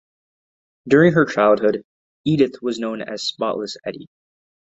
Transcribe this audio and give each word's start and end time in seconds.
During 0.87 1.13
her 1.13 1.25
childhood, 1.25 1.83
Edith 2.25 2.55
was 2.59 2.79
known 2.79 3.03
as 3.03 3.21
Spotless 3.21 3.77
Edie. 3.85 4.09